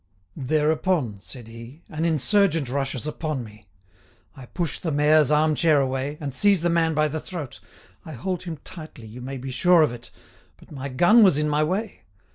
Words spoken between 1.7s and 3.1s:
"an insurgent rushes